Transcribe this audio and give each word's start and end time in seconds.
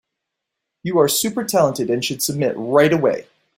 You 0.81 0.97
are 0.97 1.07
super 1.07 1.43
talented 1.43 1.91
and 1.91 2.03
should 2.03 2.23
submit 2.23 2.55
right 2.57 2.91
away. 2.91 3.27